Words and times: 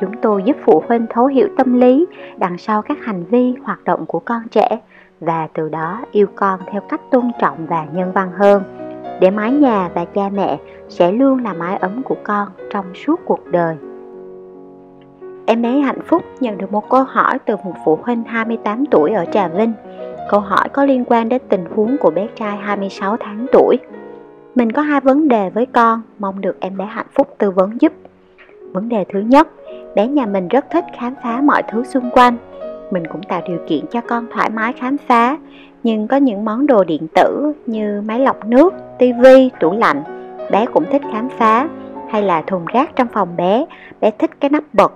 chúng 0.00 0.12
tôi 0.22 0.42
giúp 0.42 0.56
phụ 0.64 0.82
huynh 0.88 1.06
thấu 1.10 1.26
hiểu 1.26 1.48
tâm 1.56 1.80
lý 1.80 2.06
đằng 2.36 2.58
sau 2.58 2.82
các 2.82 2.98
hành 3.02 3.24
vi, 3.24 3.54
hoạt 3.62 3.84
động 3.84 4.06
của 4.06 4.18
con 4.18 4.42
trẻ 4.50 4.78
và 5.20 5.48
từ 5.54 5.68
đó 5.68 6.00
yêu 6.12 6.26
con 6.34 6.60
theo 6.70 6.80
cách 6.80 7.00
tôn 7.10 7.30
trọng 7.40 7.66
và 7.66 7.86
nhân 7.92 8.12
văn 8.12 8.30
hơn 8.38 8.62
để 9.20 9.30
mái 9.30 9.52
nhà 9.52 9.90
và 9.94 10.04
cha 10.04 10.28
mẹ 10.28 10.58
sẽ 10.88 11.12
luôn 11.12 11.44
là 11.44 11.52
mái 11.52 11.76
ấm 11.76 12.02
của 12.02 12.16
con 12.22 12.48
trong 12.70 12.94
suốt 12.94 13.20
cuộc 13.24 13.46
đời. 13.50 13.76
Em 15.46 15.62
bé 15.62 15.80
hạnh 15.80 16.00
phúc 16.06 16.22
nhận 16.40 16.58
được 16.58 16.72
một 16.72 16.88
câu 16.88 17.04
hỏi 17.04 17.38
từ 17.38 17.56
một 17.56 17.74
phụ 17.84 17.98
huynh 18.02 18.24
28 18.24 18.86
tuổi 18.86 19.12
ở 19.12 19.24
Trà 19.24 19.48
Vinh. 19.48 19.72
Câu 20.30 20.40
hỏi 20.40 20.68
có 20.68 20.84
liên 20.84 21.04
quan 21.04 21.28
đến 21.28 21.42
tình 21.48 21.64
huống 21.74 21.96
của 22.00 22.10
bé 22.10 22.28
trai 22.34 22.56
26 22.56 23.16
tháng 23.20 23.46
tuổi. 23.52 23.78
Mình 24.54 24.72
có 24.72 24.82
hai 24.82 25.00
vấn 25.00 25.28
đề 25.28 25.50
với 25.50 25.66
con, 25.66 26.02
mong 26.18 26.40
được 26.40 26.56
em 26.60 26.76
bé 26.76 26.84
hạnh 26.84 27.06
phúc 27.14 27.28
tư 27.38 27.50
vấn 27.50 27.80
giúp. 27.80 27.92
Vấn 28.74 28.88
đề 28.88 29.04
thứ 29.12 29.20
nhất, 29.20 29.48
bé 29.94 30.06
nhà 30.06 30.26
mình 30.26 30.48
rất 30.48 30.64
thích 30.70 30.84
khám 30.98 31.14
phá 31.22 31.40
mọi 31.40 31.62
thứ 31.72 31.84
xung 31.84 32.10
quanh. 32.10 32.36
Mình 32.90 33.02
cũng 33.12 33.22
tạo 33.22 33.42
điều 33.48 33.58
kiện 33.66 33.86
cho 33.90 34.00
con 34.00 34.26
thoải 34.32 34.50
mái 34.50 34.72
khám 34.72 34.96
phá, 35.06 35.36
nhưng 35.82 36.08
có 36.08 36.16
những 36.16 36.44
món 36.44 36.66
đồ 36.66 36.84
điện 36.84 37.06
tử 37.14 37.52
như 37.66 38.02
máy 38.06 38.20
lọc 38.20 38.46
nước, 38.46 38.74
tivi, 38.98 39.50
tủ 39.60 39.72
lạnh, 39.72 40.02
bé 40.50 40.66
cũng 40.66 40.84
thích 40.92 41.02
khám 41.12 41.28
phá, 41.38 41.68
hay 42.10 42.22
là 42.22 42.42
thùng 42.42 42.64
rác 42.64 42.96
trong 42.96 43.08
phòng 43.08 43.36
bé, 43.36 43.64
bé 44.00 44.10
thích 44.10 44.30
cái 44.40 44.50
nắp 44.50 44.64
bật. 44.72 44.92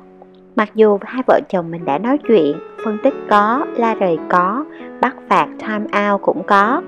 Mặc 0.57 0.71
dù 0.75 0.99
hai 1.03 1.23
vợ 1.27 1.41
chồng 1.49 1.71
mình 1.71 1.85
đã 1.85 1.99
nói 1.99 2.19
chuyện, 2.29 2.57
phân 2.85 2.99
tích 3.03 3.15
có, 3.31 3.67
la 3.77 3.97
rầy 4.01 4.19
có, 4.29 4.65
bắt 5.01 5.17
phạt 5.29 5.47
time 5.61 6.11
out 6.11 6.23
cũng 6.23 6.43
có, 6.43 6.83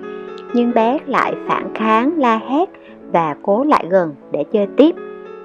nhưng 0.53 0.75
bé 0.75 0.99
lại 1.07 1.35
phản 1.49 1.75
kháng, 1.75 2.13
la 2.19 2.41
hét 2.49 2.69
và 3.13 3.37
cố 3.43 3.65
lại 3.65 3.87
gần 3.91 4.15
để 4.33 4.45
chơi 4.53 4.67
tiếp. 4.77 4.95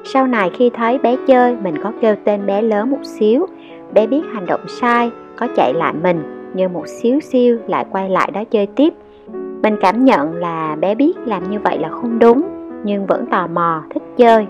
Sau 0.07 0.27
này 0.27 0.51
khi 0.53 0.69
thấy 0.69 0.97
bé 0.97 1.15
chơi, 1.27 1.55
mình 1.63 1.75
có 1.83 1.91
kêu 2.01 2.15
tên 2.23 2.45
bé 2.45 2.61
lớn 2.61 2.91
một 2.91 3.03
xíu, 3.03 3.45
bé 3.93 4.07
biết 4.07 4.21
hành 4.33 4.45
động 4.45 4.67
sai, 4.67 5.11
có 5.35 5.47
chạy 5.55 5.73
lại 5.73 5.93
mình, 6.03 6.51
nhưng 6.53 6.73
một 6.73 6.87
xíu 6.87 7.19
xíu 7.19 7.57
lại 7.67 7.85
quay 7.91 8.09
lại 8.09 8.31
đó 8.33 8.43
chơi 8.51 8.67
tiếp. 8.67 8.93
Mình 9.63 9.75
cảm 9.81 10.05
nhận 10.05 10.33
là 10.35 10.75
bé 10.79 10.95
biết 10.95 11.17
làm 11.25 11.51
như 11.51 11.59
vậy 11.59 11.77
là 11.79 11.89
không 11.89 12.19
đúng, 12.19 12.41
nhưng 12.83 13.05
vẫn 13.05 13.25
tò 13.25 13.47
mò, 13.47 13.83
thích 13.93 14.03
chơi. 14.17 14.47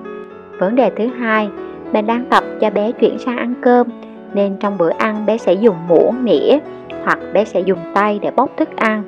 Vấn 0.59 0.76
đề 0.76 0.92
thứ 0.98 1.08
hai, 1.08 1.50
mình 1.94 2.08
đang 2.08 2.26
tập 2.30 2.44
cho 2.61 2.70
bé 2.70 2.92
chuyển 2.92 3.20
sang 3.20 3.38
ăn 3.38 3.53
cơm 3.61 3.88
nên 4.33 4.58
trong 4.59 4.78
bữa 4.78 4.89
ăn 4.89 5.26
bé 5.26 5.38
sẽ 5.38 5.53
dùng 5.53 5.76
muỗng, 5.88 6.26
nĩa 6.26 6.59
hoặc 7.03 7.20
bé 7.33 7.45
sẽ 7.45 7.59
dùng 7.59 7.80
tay 7.94 8.20
để 8.22 8.31
bóc 8.31 8.50
thức 8.58 8.76
ăn. 8.76 9.03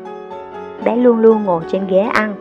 Bé 0.86 0.96
luôn 0.96 1.20
luôn 1.20 1.44
ngồi 1.46 1.62
trên 1.72 1.88
ghế 1.88 2.00
ăn. 2.00 2.34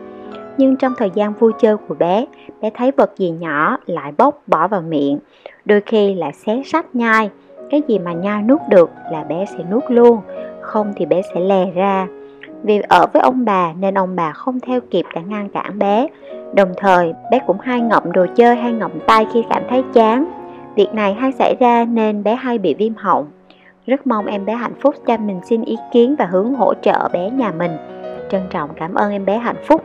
Nhưng 0.57 0.75
trong 0.75 0.93
thời 0.97 1.09
gian 1.09 1.33
vui 1.33 1.51
chơi 1.59 1.77
của 1.77 1.95
bé, 1.95 2.25
bé 2.61 2.69
thấy 2.69 2.91
vật 2.91 3.17
gì 3.17 3.29
nhỏ 3.29 3.77
lại 3.85 4.11
bốc 4.17 4.41
bỏ 4.47 4.67
vào 4.67 4.81
miệng, 4.81 5.19
đôi 5.65 5.81
khi 5.81 6.13
lại 6.13 6.33
xé 6.33 6.61
sách 6.65 6.95
nhai. 6.95 7.29
Cái 7.69 7.81
gì 7.87 7.99
mà 7.99 8.13
nhai 8.13 8.41
nuốt 8.43 8.61
được 8.69 8.89
là 9.11 9.23
bé 9.23 9.45
sẽ 9.45 9.63
nuốt 9.71 9.83
luôn, 9.87 10.19
không 10.61 10.93
thì 10.95 11.05
bé 11.05 11.21
sẽ 11.33 11.39
lè 11.39 11.71
ra. 11.71 12.07
Vì 12.63 12.81
ở 12.89 13.05
với 13.13 13.21
ông 13.21 13.45
bà 13.45 13.73
nên 13.79 13.97
ông 13.97 14.15
bà 14.15 14.31
không 14.31 14.59
theo 14.59 14.79
kịp 14.91 15.05
đã 15.15 15.21
ngăn 15.21 15.49
cản 15.49 15.79
bé. 15.79 16.07
Đồng 16.53 16.73
thời, 16.77 17.13
bé 17.31 17.39
cũng 17.47 17.59
hay 17.59 17.81
ngậm 17.81 18.11
đồ 18.11 18.25
chơi 18.35 18.55
hay 18.55 18.71
ngậm 18.71 18.91
tay 19.07 19.25
khi 19.33 19.43
cảm 19.49 19.63
thấy 19.69 19.83
chán. 19.93 20.25
Việc 20.75 20.93
này 20.93 21.13
hay 21.13 21.31
xảy 21.31 21.55
ra 21.59 21.85
nên 21.85 22.23
bé 22.23 22.35
hay 22.35 22.57
bị 22.57 22.73
viêm 22.73 22.93
họng. 22.95 23.27
Rất 23.85 24.07
mong 24.07 24.25
em 24.25 24.45
bé 24.45 24.53
hạnh 24.53 24.75
phúc 24.81 24.95
cho 25.07 25.17
mình 25.17 25.39
xin 25.49 25.61
ý 25.61 25.77
kiến 25.91 26.15
và 26.19 26.25
hướng 26.25 26.53
hỗ 26.53 26.73
trợ 26.73 27.09
bé 27.13 27.29
nhà 27.29 27.51
mình. 27.51 27.71
Trân 28.29 28.41
trọng 28.49 28.69
cảm 28.75 28.93
ơn 28.93 29.11
em 29.11 29.25
bé 29.25 29.37
hạnh 29.37 29.63
phúc. 29.67 29.83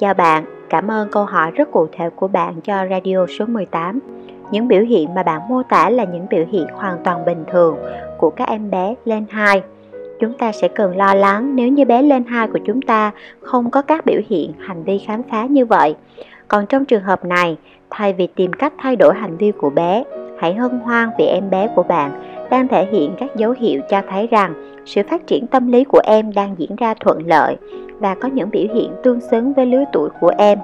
Chào 0.00 0.14
bạn, 0.14 0.44
cảm 0.70 0.90
ơn 0.90 1.08
câu 1.10 1.24
hỏi 1.24 1.50
rất 1.50 1.70
cụ 1.70 1.86
thể 1.92 2.10
của 2.10 2.28
bạn 2.28 2.60
cho 2.60 2.86
radio 2.90 3.26
số 3.38 3.46
18. 3.46 4.00
Những 4.50 4.68
biểu 4.68 4.80
hiện 4.80 5.14
mà 5.14 5.22
bạn 5.22 5.48
mô 5.48 5.62
tả 5.62 5.90
là 5.90 6.04
những 6.04 6.26
biểu 6.30 6.44
hiện 6.52 6.66
hoàn 6.72 6.98
toàn 7.04 7.24
bình 7.24 7.44
thường 7.52 7.76
của 8.18 8.30
các 8.30 8.48
em 8.48 8.70
bé 8.70 8.94
lên 9.04 9.26
2 9.30 9.62
chúng 10.20 10.38
ta 10.38 10.52
sẽ 10.52 10.68
cần 10.68 10.96
lo 10.96 11.14
lắng 11.14 11.56
nếu 11.56 11.68
như 11.68 11.84
bé 11.84 12.02
lên 12.02 12.24
2 12.24 12.48
của 12.48 12.58
chúng 12.66 12.82
ta 12.82 13.10
không 13.40 13.70
có 13.70 13.82
các 13.82 14.06
biểu 14.06 14.20
hiện 14.28 14.52
hành 14.58 14.84
vi 14.84 14.98
khám 14.98 15.22
phá 15.30 15.46
như 15.46 15.66
vậy. 15.66 15.94
Còn 16.48 16.66
trong 16.66 16.84
trường 16.84 17.02
hợp 17.02 17.24
này, 17.24 17.56
thay 17.90 18.12
vì 18.12 18.26
tìm 18.26 18.52
cách 18.52 18.72
thay 18.78 18.96
đổi 18.96 19.14
hành 19.14 19.36
vi 19.36 19.52
của 19.52 19.70
bé, 19.70 20.04
hãy 20.38 20.54
hân 20.54 20.78
hoan 20.78 21.10
vì 21.18 21.24
em 21.24 21.50
bé 21.50 21.68
của 21.74 21.82
bạn 21.82 22.22
đang 22.50 22.68
thể 22.68 22.86
hiện 22.92 23.14
các 23.18 23.36
dấu 23.36 23.54
hiệu 23.58 23.80
cho 23.90 24.02
thấy 24.10 24.26
rằng 24.26 24.54
sự 24.86 25.02
phát 25.10 25.26
triển 25.26 25.46
tâm 25.46 25.72
lý 25.72 25.84
của 25.84 26.00
em 26.04 26.34
đang 26.34 26.54
diễn 26.58 26.76
ra 26.76 26.94
thuận 26.94 27.26
lợi 27.26 27.56
và 28.00 28.14
có 28.14 28.28
những 28.28 28.50
biểu 28.50 28.66
hiện 28.74 28.92
tương 29.02 29.20
xứng 29.20 29.52
với 29.52 29.66
lứa 29.66 29.84
tuổi 29.92 30.10
của 30.20 30.32
em. 30.38 30.58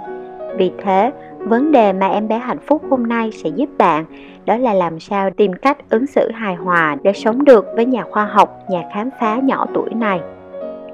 Vì 0.57 0.73
thế, 0.83 1.13
vấn 1.39 1.73
đề 1.73 1.93
mà 1.93 2.09
em 2.09 2.29
bé 2.29 2.39
hạnh 2.39 2.59
phúc 2.67 2.83
hôm 2.91 3.07
nay 3.07 3.31
sẽ 3.33 3.51
giúp 3.51 3.69
bạn 3.79 4.05
đó 4.47 4.57
là 4.57 4.75
làm 4.75 5.01
sao 5.01 5.31
tìm 5.31 5.53
cách 5.53 5.91
ứng 5.91 6.07
xử 6.07 6.31
hài 6.31 6.55
hòa 6.55 6.97
để 7.03 7.13
sống 7.13 7.45
được 7.45 7.67
với 7.75 7.87
nhà 7.87 8.03
khoa 8.03 8.25
học, 8.25 8.59
nhà 8.69 8.83
khám 8.95 9.11
phá 9.21 9.37
nhỏ 9.37 9.67
tuổi 9.75 9.91
này. 9.95 10.21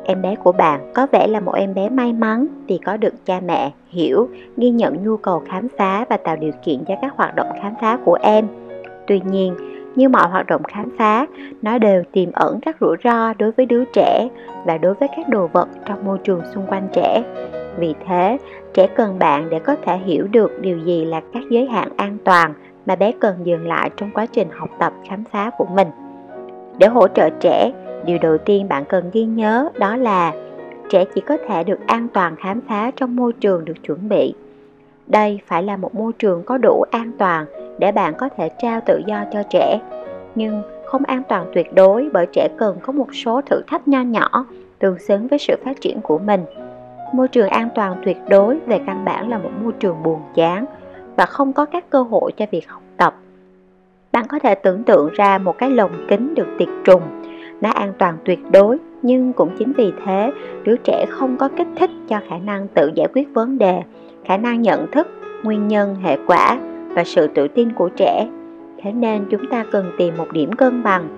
Em 0.04 0.22
bé 0.22 0.34
của 0.34 0.52
bạn 0.52 0.92
có 0.94 1.06
vẻ 1.12 1.26
là 1.26 1.40
một 1.40 1.52
em 1.52 1.74
bé 1.74 1.88
may 1.88 2.12
mắn 2.12 2.46
vì 2.66 2.78
có 2.78 2.96
được 2.96 3.26
cha 3.26 3.40
mẹ 3.46 3.70
hiểu, 3.88 4.28
ghi 4.56 4.70
nhận 4.70 5.04
nhu 5.04 5.16
cầu 5.16 5.42
khám 5.48 5.68
phá 5.78 6.04
và 6.08 6.16
tạo 6.16 6.36
điều 6.36 6.52
kiện 6.64 6.84
cho 6.88 6.94
các 7.02 7.12
hoạt 7.16 7.34
động 7.34 7.48
khám 7.62 7.74
phá 7.80 7.98
của 8.04 8.18
em. 8.22 8.46
Tuy 9.06 9.20
nhiên, 9.30 9.54
như 9.96 10.08
mọi 10.08 10.28
hoạt 10.28 10.46
động 10.46 10.62
khám 10.62 10.90
phá, 10.98 11.26
nó 11.62 11.78
đều 11.78 12.02
tiềm 12.12 12.32
ẩn 12.32 12.60
các 12.60 12.76
rủi 12.80 12.96
ro 13.04 13.34
đối 13.38 13.52
với 13.52 13.66
đứa 13.66 13.84
trẻ 13.84 14.28
và 14.64 14.78
đối 14.78 14.94
với 14.94 15.08
các 15.16 15.28
đồ 15.28 15.46
vật 15.46 15.68
trong 15.86 16.04
môi 16.04 16.18
trường 16.18 16.42
xung 16.54 16.66
quanh 16.66 16.88
trẻ. 16.92 17.22
Vì 17.78 17.94
thế, 18.06 18.38
trẻ 18.74 18.86
cần 18.86 19.18
bạn 19.18 19.50
để 19.50 19.58
có 19.58 19.76
thể 19.84 19.98
hiểu 19.98 20.26
được 20.32 20.60
điều 20.60 20.78
gì 20.78 21.04
là 21.04 21.20
các 21.32 21.42
giới 21.50 21.66
hạn 21.66 21.88
an 21.96 22.18
toàn 22.24 22.54
mà 22.86 22.96
bé 22.96 23.12
cần 23.20 23.36
dừng 23.44 23.68
lại 23.68 23.90
trong 23.96 24.10
quá 24.14 24.26
trình 24.26 24.48
học 24.50 24.70
tập 24.78 24.92
khám 25.08 25.24
phá 25.32 25.50
của 25.58 25.66
mình. 25.74 25.88
Để 26.78 26.86
hỗ 26.86 27.08
trợ 27.08 27.30
trẻ, 27.40 27.72
điều 28.04 28.18
đầu 28.18 28.38
tiên 28.38 28.68
bạn 28.68 28.84
cần 28.88 29.10
ghi 29.12 29.24
nhớ 29.24 29.68
đó 29.78 29.96
là 29.96 30.32
trẻ 30.90 31.04
chỉ 31.14 31.20
có 31.20 31.36
thể 31.48 31.64
được 31.64 31.78
an 31.86 32.08
toàn 32.14 32.36
khám 32.36 32.60
phá 32.68 32.90
trong 32.96 33.16
môi 33.16 33.32
trường 33.32 33.64
được 33.64 33.82
chuẩn 33.82 34.08
bị. 34.08 34.34
Đây 35.06 35.40
phải 35.46 35.62
là 35.62 35.76
một 35.76 35.94
môi 35.94 36.12
trường 36.12 36.42
có 36.42 36.58
đủ 36.58 36.84
an 36.90 37.12
toàn 37.18 37.46
để 37.78 37.92
bạn 37.92 38.14
có 38.14 38.28
thể 38.36 38.48
trao 38.48 38.80
tự 38.86 39.02
do 39.06 39.24
cho 39.32 39.42
trẻ, 39.50 39.80
nhưng 40.34 40.62
không 40.86 41.02
an 41.04 41.22
toàn 41.28 41.46
tuyệt 41.54 41.74
đối 41.74 42.08
bởi 42.12 42.26
trẻ 42.32 42.48
cần 42.58 42.78
có 42.82 42.92
một 42.92 43.14
số 43.14 43.40
thử 43.40 43.62
thách 43.66 43.88
nho 43.88 44.00
nhỏ 44.00 44.46
tương 44.78 44.98
xứng 44.98 45.28
với 45.28 45.38
sự 45.38 45.56
phát 45.64 45.80
triển 45.80 46.00
của 46.00 46.18
mình. 46.18 46.44
Môi 47.14 47.28
trường 47.28 47.48
an 47.48 47.68
toàn 47.74 48.02
tuyệt 48.04 48.16
đối 48.28 48.58
về 48.66 48.80
căn 48.86 49.04
bản 49.04 49.28
là 49.28 49.38
một 49.38 49.50
môi 49.62 49.72
trường 49.72 50.02
buồn 50.02 50.20
chán 50.34 50.64
và 51.16 51.26
không 51.26 51.52
có 51.52 51.64
các 51.64 51.90
cơ 51.90 52.02
hội 52.02 52.32
cho 52.36 52.46
việc 52.50 52.68
học 52.68 52.82
tập. 52.96 53.14
Bạn 54.12 54.24
có 54.28 54.38
thể 54.38 54.54
tưởng 54.54 54.82
tượng 54.84 55.08
ra 55.12 55.38
một 55.38 55.58
cái 55.58 55.70
lồng 55.70 56.06
kính 56.08 56.34
được 56.34 56.46
tiệt 56.58 56.68
trùng, 56.84 57.02
nó 57.60 57.70
an 57.70 57.92
toàn 57.98 58.18
tuyệt 58.24 58.38
đối 58.52 58.78
nhưng 59.02 59.32
cũng 59.32 59.50
chính 59.58 59.72
vì 59.72 59.92
thế 60.04 60.32
đứa 60.64 60.76
trẻ 60.76 61.06
không 61.08 61.36
có 61.36 61.48
kích 61.56 61.68
thích 61.76 61.90
cho 62.08 62.20
khả 62.28 62.38
năng 62.38 62.68
tự 62.68 62.90
giải 62.94 63.08
quyết 63.14 63.28
vấn 63.34 63.58
đề, 63.58 63.82
khả 64.24 64.36
năng 64.36 64.62
nhận 64.62 64.90
thức, 64.92 65.08
nguyên 65.42 65.68
nhân, 65.68 65.96
hệ 66.02 66.18
quả 66.26 66.58
và 66.94 67.04
sự 67.04 67.26
tự 67.26 67.48
tin 67.48 67.72
của 67.72 67.88
trẻ. 67.88 68.28
Thế 68.82 68.92
nên 68.92 69.24
chúng 69.30 69.50
ta 69.50 69.64
cần 69.72 69.92
tìm 69.98 70.14
một 70.16 70.32
điểm 70.32 70.52
cân 70.52 70.82
bằng. 70.82 71.08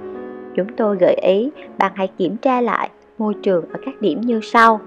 Chúng 0.57 0.69
tôi 0.77 0.97
gợi 1.01 1.15
ý 1.15 1.51
bạn 1.79 1.93
hãy 1.95 2.09
kiểm 2.19 2.37
tra 2.37 2.61
lại 2.61 2.91
môi 3.19 3.35
trường 3.43 3.65
ở 3.73 3.79
các 3.85 3.95
điểm 4.01 4.21
như 4.21 4.41
sau. 4.43 4.81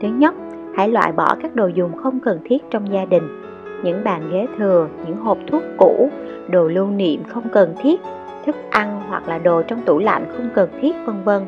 Thứ 0.00 0.08
nhất, 0.08 0.34
hãy 0.74 0.88
loại 0.88 1.12
bỏ 1.12 1.36
các 1.42 1.54
đồ 1.54 1.66
dùng 1.66 1.96
không 1.96 2.20
cần 2.20 2.40
thiết 2.44 2.62
trong 2.70 2.92
gia 2.92 3.04
đình 3.04 3.28
những 3.82 4.04
bàn 4.04 4.30
ghế 4.32 4.46
thừa, 4.58 4.88
những 5.06 5.16
hộp 5.16 5.38
thuốc 5.46 5.62
cũ, 5.76 6.10
đồ 6.50 6.68
lưu 6.68 6.86
niệm 6.86 7.22
không 7.28 7.48
cần 7.52 7.74
thiết, 7.82 8.00
thức 8.46 8.56
ăn 8.70 9.02
hoặc 9.08 9.28
là 9.28 9.38
đồ 9.38 9.62
trong 9.62 9.82
tủ 9.82 9.98
lạnh 9.98 10.24
không 10.36 10.48
cần 10.54 10.70
thiết 10.80 10.96
vân 11.04 11.16
vân. 11.24 11.42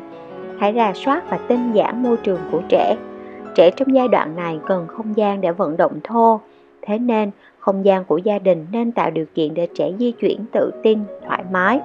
Hãy 0.59 0.73
rà 0.73 0.93
soát 0.93 1.29
và 1.29 1.37
tinh 1.37 1.71
giản 1.73 2.03
môi 2.03 2.17
trường 2.17 2.39
của 2.51 2.61
trẻ. 2.69 2.97
Trẻ 3.55 3.71
trong 3.71 3.95
giai 3.95 4.07
đoạn 4.07 4.35
này 4.35 4.59
cần 4.67 4.87
không 4.87 5.17
gian 5.17 5.41
để 5.41 5.51
vận 5.51 5.77
động 5.77 5.99
thô, 6.03 6.39
thế 6.81 6.97
nên 6.97 7.31
không 7.61 7.85
gian 7.85 8.05
của 8.05 8.17
gia 8.17 8.39
đình 8.39 8.65
nên 8.71 8.91
tạo 8.91 9.11
điều 9.11 9.25
kiện 9.35 9.53
để 9.53 9.67
trẻ 9.75 9.91
di 9.99 10.11
chuyển 10.11 10.45
tự 10.51 10.71
tin, 10.83 10.99
thoải 11.27 11.43
mái. 11.51 11.79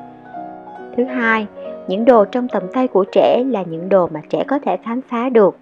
Thứ 0.96 1.05
hai, 1.05 1.46
những 1.88 2.05
đồ 2.05 2.25
trong 2.25 2.49
tầm 2.49 2.62
tay 2.73 2.88
của 2.88 3.05
trẻ 3.12 3.44
là 3.46 3.62
những 3.62 3.88
đồ 3.88 4.08
mà 4.12 4.20
trẻ 4.28 4.44
có 4.49 4.58
thể 4.58 4.76
khám 4.76 5.00
phá 5.11 5.28
được 5.28 5.56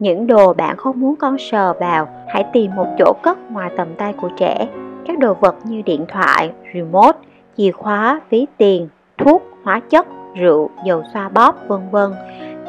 những 0.00 0.26
đồ 0.26 0.52
bạn 0.52 0.76
không 0.76 1.00
muốn 1.00 1.16
con 1.16 1.38
sờ 1.38 1.72
vào, 1.72 2.08
hãy 2.28 2.44
tìm 2.52 2.74
một 2.74 2.86
chỗ 2.98 3.12
cất 3.22 3.50
ngoài 3.50 3.70
tầm 3.76 3.88
tay 3.98 4.12
của 4.12 4.30
trẻ. 4.36 4.68
Các 5.06 5.18
đồ 5.18 5.34
vật 5.34 5.56
như 5.64 5.82
điện 5.82 6.04
thoại, 6.08 6.50
remote, 6.74 7.18
chìa 7.56 7.70
khóa, 7.70 8.20
ví 8.30 8.46
tiền, 8.56 8.88
thuốc, 9.18 9.42
hóa 9.62 9.80
chất, 9.90 10.06
rượu, 10.36 10.70
dầu 10.84 11.02
xoa 11.12 11.28
bóp, 11.28 11.68
vân 11.68 11.80
vân 11.90 12.10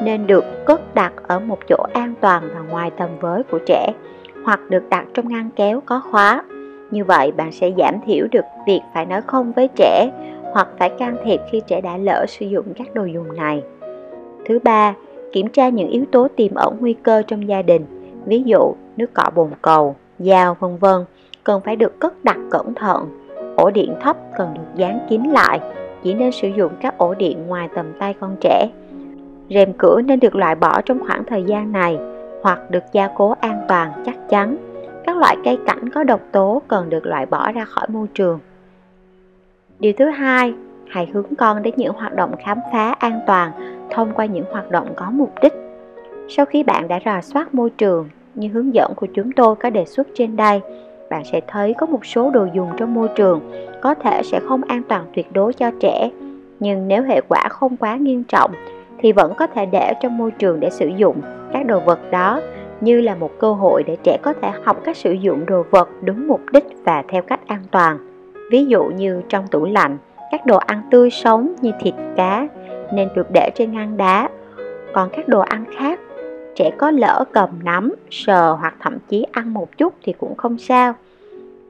nên 0.02 0.26
được 0.26 0.44
cất 0.66 0.94
đặt 0.94 1.12
ở 1.22 1.40
một 1.40 1.58
chỗ 1.68 1.86
an 1.92 2.14
toàn 2.20 2.42
và 2.54 2.60
ngoài 2.60 2.90
tầm 2.96 3.08
với 3.20 3.42
của 3.42 3.58
trẻ 3.66 3.92
hoặc 4.44 4.60
được 4.68 4.82
đặt 4.90 5.04
trong 5.14 5.28
ngăn 5.28 5.50
kéo 5.56 5.82
có 5.86 6.02
khóa. 6.10 6.44
Như 6.92 7.04
vậy 7.04 7.32
bạn 7.32 7.52
sẽ 7.52 7.70
giảm 7.78 7.94
thiểu 8.06 8.26
được 8.30 8.44
việc 8.66 8.80
phải 8.94 9.06
nói 9.06 9.22
không 9.26 9.52
với 9.52 9.68
trẻ 9.76 10.10
hoặc 10.52 10.68
phải 10.78 10.90
can 10.98 11.16
thiệp 11.24 11.40
khi 11.50 11.62
trẻ 11.66 11.80
đã 11.80 11.96
lỡ 11.96 12.26
sử 12.28 12.46
dụng 12.46 12.66
các 12.76 12.94
đồ 12.94 13.04
dùng 13.04 13.36
này. 13.36 13.62
Thứ 14.46 14.58
ba, 14.58 14.94
kiểm 15.32 15.48
tra 15.48 15.68
những 15.68 15.88
yếu 15.88 16.04
tố 16.12 16.28
tiềm 16.36 16.54
ẩn 16.54 16.76
nguy 16.80 16.92
cơ 16.92 17.22
trong 17.26 17.48
gia 17.48 17.62
đình, 17.62 17.84
ví 18.24 18.42
dụ 18.42 18.74
nước 18.96 19.14
cọ 19.14 19.30
bồn 19.34 19.48
cầu, 19.62 19.96
dao 20.18 20.56
vân 20.60 20.76
vân, 20.76 21.04
cần 21.44 21.60
phải 21.64 21.76
được 21.76 22.00
cất 22.00 22.24
đặt 22.24 22.38
cẩn 22.50 22.74
thận. 22.74 23.08
Ổ 23.56 23.70
điện 23.70 23.94
thấp 24.00 24.16
cần 24.36 24.54
được 24.54 24.76
dán 24.76 24.98
kín 25.08 25.22
lại, 25.22 25.60
chỉ 26.02 26.14
nên 26.14 26.32
sử 26.32 26.48
dụng 26.48 26.72
các 26.80 26.98
ổ 26.98 27.14
điện 27.14 27.46
ngoài 27.46 27.68
tầm 27.74 27.86
tay 27.98 28.14
con 28.20 28.36
trẻ. 28.40 28.68
Rèm 29.50 29.72
cửa 29.72 30.00
nên 30.00 30.20
được 30.20 30.34
loại 30.34 30.54
bỏ 30.54 30.80
trong 30.80 31.06
khoảng 31.06 31.24
thời 31.24 31.42
gian 31.42 31.72
này 31.72 31.98
hoặc 32.42 32.70
được 32.70 32.84
gia 32.92 33.08
cố 33.16 33.34
an 33.40 33.64
toàn 33.68 33.92
chắc 34.06 34.28
chắn. 34.28 34.71
Các 35.06 35.16
loại 35.16 35.36
cây 35.44 35.58
cảnh 35.66 35.88
có 35.88 36.04
độc 36.04 36.20
tố 36.32 36.62
cần 36.68 36.90
được 36.90 37.06
loại 37.06 37.26
bỏ 37.26 37.52
ra 37.52 37.64
khỏi 37.64 37.86
môi 37.88 38.06
trường. 38.14 38.38
Điều 39.78 39.92
thứ 39.98 40.08
hai, 40.08 40.54
hãy 40.88 41.10
hướng 41.12 41.34
con 41.38 41.62
đến 41.62 41.74
những 41.76 41.92
hoạt 41.92 42.14
động 42.14 42.34
khám 42.44 42.58
phá 42.72 42.94
an 42.98 43.20
toàn 43.26 43.52
thông 43.90 44.12
qua 44.14 44.26
những 44.26 44.44
hoạt 44.52 44.70
động 44.70 44.92
có 44.96 45.10
mục 45.10 45.32
đích. 45.42 45.52
Sau 46.28 46.46
khi 46.46 46.62
bạn 46.62 46.88
đã 46.88 47.00
rà 47.04 47.22
soát 47.22 47.54
môi 47.54 47.70
trường 47.70 48.08
như 48.34 48.48
hướng 48.48 48.74
dẫn 48.74 48.92
của 48.96 49.06
chúng 49.06 49.32
tôi 49.32 49.56
có 49.56 49.70
đề 49.70 49.84
xuất 49.84 50.08
trên 50.14 50.36
đây, 50.36 50.60
bạn 51.10 51.24
sẽ 51.24 51.40
thấy 51.46 51.74
có 51.78 51.86
một 51.86 52.06
số 52.06 52.30
đồ 52.30 52.46
dùng 52.54 52.70
trong 52.76 52.94
môi 52.94 53.08
trường 53.16 53.40
có 53.80 53.94
thể 53.94 54.22
sẽ 54.24 54.40
không 54.48 54.62
an 54.62 54.82
toàn 54.88 55.04
tuyệt 55.14 55.32
đối 55.32 55.52
cho 55.52 55.70
trẻ, 55.80 56.10
nhưng 56.60 56.88
nếu 56.88 57.02
hệ 57.02 57.20
quả 57.28 57.48
không 57.48 57.76
quá 57.76 57.96
nghiêm 57.96 58.24
trọng 58.24 58.50
thì 58.98 59.12
vẫn 59.12 59.34
có 59.34 59.46
thể 59.46 59.66
để 59.66 59.92
trong 60.00 60.18
môi 60.18 60.30
trường 60.30 60.60
để 60.60 60.70
sử 60.70 60.86
dụng 60.96 61.20
các 61.52 61.66
đồ 61.66 61.80
vật 61.80 61.98
đó 62.10 62.40
như 62.82 63.00
là 63.00 63.14
một 63.14 63.30
cơ 63.38 63.52
hội 63.52 63.82
để 63.82 63.96
trẻ 64.02 64.18
có 64.22 64.32
thể 64.42 64.50
học 64.64 64.80
cách 64.84 64.96
sử 64.96 65.12
dụng 65.12 65.46
đồ 65.46 65.64
vật 65.70 65.88
đúng 66.02 66.28
mục 66.28 66.40
đích 66.52 66.64
và 66.84 67.02
theo 67.08 67.22
cách 67.22 67.40
an 67.46 67.62
toàn. 67.70 67.98
Ví 68.50 68.66
dụ 68.66 68.84
như 68.84 69.22
trong 69.28 69.46
tủ 69.46 69.64
lạnh, 69.64 69.98
các 70.30 70.46
đồ 70.46 70.56
ăn 70.56 70.82
tươi 70.90 71.10
sống 71.10 71.54
như 71.60 71.72
thịt 71.80 71.94
cá 72.16 72.48
nên 72.92 73.08
được 73.14 73.26
để 73.32 73.50
trên 73.54 73.72
ngăn 73.72 73.96
đá. 73.96 74.28
Còn 74.92 75.08
các 75.12 75.28
đồ 75.28 75.40
ăn 75.40 75.64
khác, 75.78 76.00
trẻ 76.54 76.70
có 76.78 76.90
lỡ 76.90 77.24
cầm 77.32 77.50
nắm, 77.62 77.94
sờ 78.10 78.52
hoặc 78.52 78.74
thậm 78.80 78.98
chí 79.08 79.26
ăn 79.32 79.54
một 79.54 79.78
chút 79.78 79.94
thì 80.02 80.12
cũng 80.12 80.36
không 80.36 80.58
sao. 80.58 80.94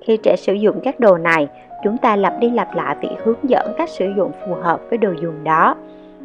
Khi 0.00 0.16
trẻ 0.16 0.36
sử 0.36 0.52
dụng 0.52 0.80
các 0.84 1.00
đồ 1.00 1.18
này, 1.18 1.48
chúng 1.84 1.98
ta 1.98 2.16
lặp 2.16 2.34
đi 2.40 2.50
lặp 2.50 2.74
lại 2.74 2.96
việc 3.02 3.16
hướng 3.24 3.38
dẫn 3.42 3.74
cách 3.78 3.90
sử 3.90 4.12
dụng 4.16 4.32
phù 4.46 4.54
hợp 4.54 4.80
với 4.90 4.98
đồ 4.98 5.12
dùng 5.22 5.44
đó. 5.44 5.76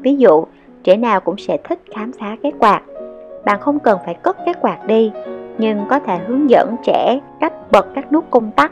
Ví 0.02 0.16
dụ, 0.16 0.46
trẻ 0.84 0.98
nào 0.98 1.20
cũng 1.20 1.38
sẽ 1.38 1.58
thích 1.64 1.80
khám 1.96 2.12
phá 2.20 2.36
cái 2.44 2.52
quạt. 2.60 2.82
Bạn 3.48 3.60
không 3.60 3.80
cần 3.80 4.00
phải 4.06 4.14
cất 4.14 4.38
cái 4.46 4.54
quạt 4.62 4.88
đi, 4.88 5.12
nhưng 5.58 5.86
có 5.90 6.00
thể 6.00 6.18
hướng 6.28 6.50
dẫn 6.50 6.76
trẻ 6.84 7.20
cách 7.40 7.54
bật 7.72 7.88
các 7.96 8.12
nút 8.12 8.26
công 8.30 8.52
tắc. 8.52 8.72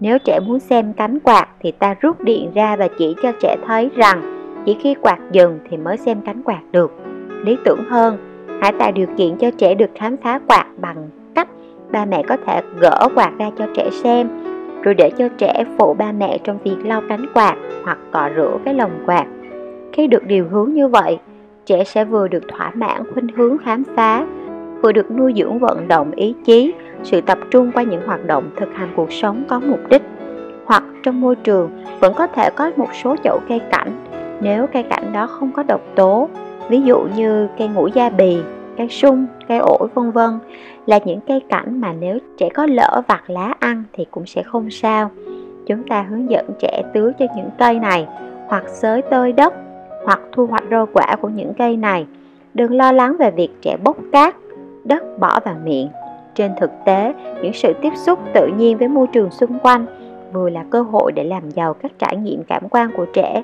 Nếu 0.00 0.18
trẻ 0.18 0.40
muốn 0.46 0.60
xem 0.60 0.92
cánh 0.92 1.20
quạt 1.20 1.48
thì 1.60 1.72
ta 1.72 1.94
rút 2.00 2.20
điện 2.20 2.50
ra 2.54 2.76
và 2.76 2.88
chỉ 2.98 3.14
cho 3.22 3.32
trẻ 3.40 3.56
thấy 3.66 3.90
rằng 3.96 4.22
chỉ 4.66 4.76
khi 4.80 4.94
quạt 4.94 5.18
dừng 5.32 5.58
thì 5.70 5.76
mới 5.76 5.96
xem 5.96 6.20
cánh 6.26 6.42
quạt 6.42 6.60
được. 6.72 6.92
Lý 7.44 7.56
tưởng 7.64 7.84
hơn, 7.88 8.18
hãy 8.60 8.72
tạo 8.78 8.92
điều 8.92 9.06
kiện 9.16 9.36
cho 9.36 9.50
trẻ 9.50 9.74
được 9.74 9.90
khám 9.94 10.16
phá 10.16 10.40
quạt 10.48 10.66
bằng 10.80 11.08
cách 11.34 11.48
ba 11.90 12.04
mẹ 12.04 12.22
có 12.28 12.36
thể 12.46 12.60
gỡ 12.80 13.08
quạt 13.14 13.32
ra 13.38 13.50
cho 13.58 13.66
trẻ 13.74 13.90
xem, 14.02 14.28
rồi 14.82 14.94
để 14.94 15.10
cho 15.18 15.28
trẻ 15.38 15.64
phụ 15.78 15.94
ba 15.94 16.12
mẹ 16.12 16.38
trong 16.44 16.58
việc 16.64 16.76
lau 16.84 17.02
cánh 17.08 17.26
quạt 17.34 17.56
hoặc 17.84 17.98
cọ 18.12 18.28
rửa 18.36 18.58
cái 18.64 18.74
lồng 18.74 19.02
quạt. 19.06 19.26
Khi 19.92 20.06
được 20.06 20.26
điều 20.26 20.48
hướng 20.50 20.72
như 20.72 20.88
vậy, 20.88 21.18
trẻ 21.66 21.84
sẽ 21.84 22.04
vừa 22.04 22.28
được 22.28 22.42
thỏa 22.48 22.72
mãn 22.74 23.02
khuynh 23.12 23.28
hướng 23.36 23.58
khám 23.58 23.82
phá, 23.96 24.26
vừa 24.82 24.92
được 24.92 25.10
nuôi 25.10 25.32
dưỡng 25.36 25.58
vận 25.58 25.88
động 25.88 26.10
ý 26.10 26.34
chí, 26.44 26.72
sự 27.02 27.20
tập 27.20 27.38
trung 27.50 27.70
qua 27.74 27.82
những 27.82 28.06
hoạt 28.06 28.26
động 28.26 28.50
thực 28.56 28.68
hành 28.74 28.88
cuộc 28.96 29.12
sống 29.12 29.44
có 29.48 29.60
mục 29.60 29.80
đích. 29.88 30.02
Hoặc 30.64 30.82
trong 31.02 31.20
môi 31.20 31.36
trường 31.36 31.70
vẫn 32.00 32.14
có 32.14 32.26
thể 32.26 32.50
có 32.56 32.70
một 32.76 32.88
số 33.02 33.16
chậu 33.24 33.40
cây 33.48 33.60
cảnh 33.70 33.92
nếu 34.40 34.66
cây 34.66 34.82
cảnh 34.82 35.12
đó 35.12 35.26
không 35.26 35.50
có 35.52 35.62
độc 35.62 35.80
tố, 35.94 36.28
ví 36.68 36.82
dụ 36.82 36.98
như 37.16 37.48
cây 37.58 37.68
ngũ 37.68 37.86
gia 37.86 38.10
bì, 38.10 38.38
cây 38.76 38.88
sung, 38.88 39.26
cây 39.48 39.58
ổi 39.58 39.88
vân 39.94 40.10
vân 40.10 40.38
là 40.86 40.98
những 41.04 41.20
cây 41.20 41.40
cảnh 41.48 41.80
mà 41.80 41.92
nếu 41.92 42.18
trẻ 42.38 42.48
có 42.54 42.66
lỡ 42.66 43.02
vặt 43.08 43.30
lá 43.30 43.54
ăn 43.58 43.84
thì 43.92 44.06
cũng 44.10 44.26
sẽ 44.26 44.42
không 44.42 44.70
sao. 44.70 45.10
Chúng 45.66 45.82
ta 45.88 46.02
hướng 46.02 46.30
dẫn 46.30 46.46
trẻ 46.58 46.82
tưới 46.94 47.12
cho 47.18 47.26
những 47.36 47.50
cây 47.58 47.78
này 47.78 48.06
hoặc 48.48 48.64
xới 48.68 49.02
tơi 49.02 49.32
đất 49.32 49.54
hoặc 50.04 50.20
thu 50.32 50.46
hoạch 50.46 50.64
rau 50.70 50.86
quả 50.92 51.16
của 51.20 51.28
những 51.28 51.54
cây 51.54 51.76
này. 51.76 52.06
Đừng 52.54 52.76
lo 52.76 52.92
lắng 52.92 53.16
về 53.18 53.30
việc 53.30 53.48
trẻ 53.62 53.76
bốc 53.84 53.96
cát, 54.12 54.36
đất 54.84 55.18
bỏ 55.18 55.40
vào 55.40 55.56
miệng. 55.64 55.88
Trên 56.34 56.52
thực 56.60 56.70
tế, 56.84 57.14
những 57.42 57.52
sự 57.52 57.72
tiếp 57.82 57.92
xúc 57.96 58.18
tự 58.34 58.46
nhiên 58.58 58.78
với 58.78 58.88
môi 58.88 59.06
trường 59.06 59.30
xung 59.30 59.58
quanh 59.58 59.86
vừa 60.32 60.50
là 60.50 60.64
cơ 60.70 60.82
hội 60.82 61.12
để 61.12 61.24
làm 61.24 61.50
giàu 61.50 61.74
các 61.74 61.92
trải 61.98 62.16
nghiệm 62.16 62.44
cảm 62.44 62.68
quan 62.68 62.90
của 62.96 63.04
trẻ, 63.12 63.42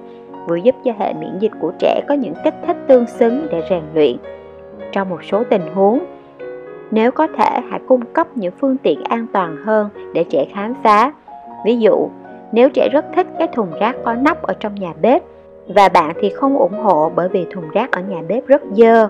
vừa 0.49 0.57
giúp 0.57 0.75
cho 0.85 0.93
hệ 0.99 1.13
miễn 1.13 1.39
dịch 1.39 1.53
của 1.61 1.73
trẻ 1.79 2.03
có 2.09 2.15
những 2.15 2.35
kích 2.45 2.55
thích 2.67 2.77
tương 2.87 3.07
xứng 3.07 3.47
để 3.51 3.63
rèn 3.71 3.83
luyện. 3.95 4.17
Trong 4.93 5.09
một 5.09 5.25
số 5.25 5.45
tình 5.45 5.63
huống, 5.75 6.05
nếu 6.91 7.11
có 7.11 7.27
thể 7.27 7.61
hãy 7.71 7.81
cung 7.89 8.07
cấp 8.13 8.27
những 8.35 8.53
phương 8.61 8.77
tiện 8.77 9.03
an 9.05 9.27
toàn 9.33 9.57
hơn 9.65 9.89
để 10.15 10.25
trẻ 10.25 10.47
khám 10.55 10.75
phá. 10.83 11.13
Ví 11.65 11.79
dụ, 11.79 12.09
nếu 12.53 12.69
trẻ 12.71 12.89
rất 12.93 13.05
thích 13.15 13.27
cái 13.39 13.49
thùng 13.49 13.71
rác 13.81 13.97
có 14.05 14.15
nắp 14.15 14.43
ở 14.43 14.55
trong 14.61 14.75
nhà 14.75 14.93
bếp 15.03 15.23
và 15.69 15.89
bạn 15.89 16.13
thì 16.21 16.31
không 16.31 16.59
ủng 16.59 16.79
hộ 16.83 17.13
bởi 17.15 17.29
vì 17.29 17.47
thùng 17.51 17.71
rác 17.71 17.93
ở 17.93 18.01
nhà 18.01 18.23
bếp 18.29 18.47
rất 18.47 18.63
dơ. 18.73 19.09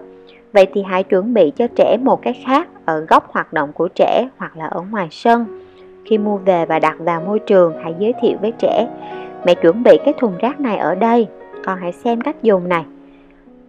Vậy 0.53 0.67
thì 0.75 0.83
hãy 0.83 1.03
chuẩn 1.03 1.35
bị 1.35 1.53
cho 1.57 1.67
trẻ 1.67 1.97
một 1.97 2.23
cái 2.23 2.43
khác 2.47 2.69
ở 2.85 3.01
góc 3.01 3.33
hoạt 3.33 3.53
động 3.53 3.73
của 3.73 3.89
trẻ 3.89 4.29
hoặc 4.37 4.57
là 4.57 4.67
ở 4.67 4.81
ngoài 4.91 5.09
sân. 5.11 5.61
Khi 6.05 6.19
mua 6.19 6.37
về 6.37 6.67
và 6.67 6.79
đặt 6.79 6.97
vào 6.99 7.21
môi 7.21 7.39
trường, 7.39 7.75
hãy 7.83 7.95
giới 7.99 8.15
thiệu 8.23 8.37
với 8.41 8.53
trẻ, 8.59 8.89
mẹ 9.47 9.55
chuẩn 9.55 9.83
bị 9.83 9.99
cái 10.05 10.15
thùng 10.19 10.39
rác 10.39 10.61
này 10.61 10.77
ở 10.77 10.95
đây, 10.95 11.29
con 11.65 11.79
hãy 11.79 11.93
xem 11.93 12.21
cách 12.21 12.43
dùng 12.43 12.69
này. 12.69 12.85